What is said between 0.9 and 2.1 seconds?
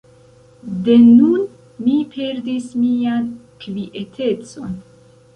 nun, mi